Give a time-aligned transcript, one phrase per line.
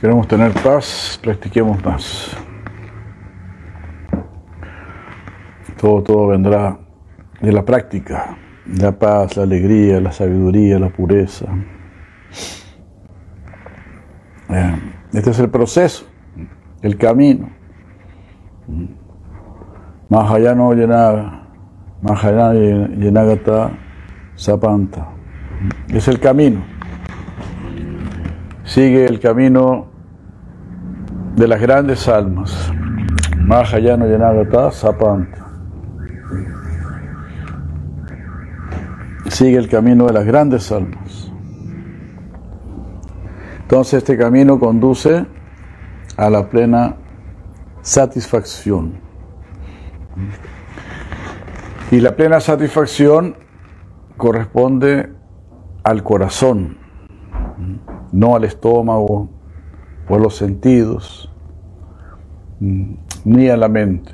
[0.00, 2.34] queremos tener paz, practiquemos más.
[5.78, 6.78] Todo, todo vendrá
[7.40, 8.36] de la práctica,
[8.66, 11.46] la paz, la alegría, la sabiduría, la pureza.
[15.12, 16.06] Este es el proceso,
[16.82, 17.50] el camino.
[20.08, 21.42] Mahayana Yenaga,
[22.02, 23.70] Mahayana Yenagata
[24.34, 25.08] Sapanta.
[25.88, 26.62] Es el camino.
[28.64, 29.89] Sigue el camino
[31.36, 32.72] de las grandes almas.
[33.38, 35.46] Mahayana Yenagata Sapanta.
[39.28, 41.32] Sigue el camino de las grandes almas.
[43.62, 45.26] Entonces este camino conduce
[46.16, 46.96] a la plena
[47.82, 49.00] satisfacción.
[51.90, 53.36] Y la plena satisfacción
[54.16, 55.12] corresponde
[55.82, 56.78] al corazón,
[58.12, 59.39] no al estómago
[60.16, 61.30] a los sentidos,
[62.58, 64.12] ni a la mente.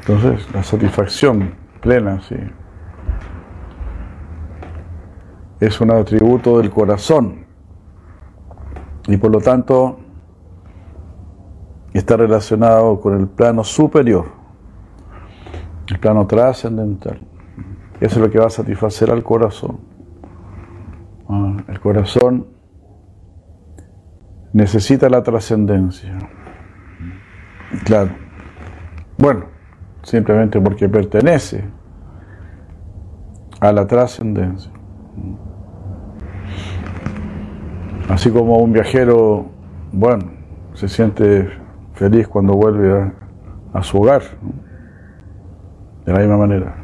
[0.00, 2.36] Entonces, la satisfacción plena, sí,
[5.60, 7.46] es un atributo del corazón
[9.06, 9.98] y por lo tanto
[11.92, 14.26] está relacionado con el plano superior,
[15.88, 17.20] el plano trascendental.
[18.00, 19.78] Eso es lo que va a satisfacer al corazón.
[21.28, 22.46] Ah, el corazón
[24.52, 26.18] necesita la trascendencia.
[27.84, 28.10] Claro.
[29.18, 29.46] Bueno,
[30.02, 31.64] simplemente porque pertenece
[33.60, 34.70] a la trascendencia.
[38.08, 39.46] Así como un viajero,
[39.92, 40.32] bueno,
[40.74, 41.48] se siente
[41.94, 43.12] feliz cuando vuelve
[43.72, 44.22] a, su hogar,
[46.04, 46.76] de la misma manera.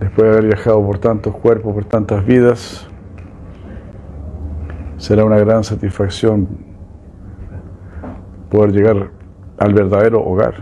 [0.00, 2.88] Después de haber viajado por tantos cuerpos, por tantas vidas,
[5.04, 6.48] será una gran satisfacción
[8.50, 9.10] poder llegar
[9.58, 10.54] al verdadero hogar.